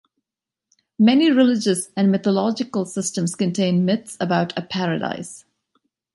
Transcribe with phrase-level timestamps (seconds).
[0.97, 5.45] Many religious and mythological systems contain myths about a paradise.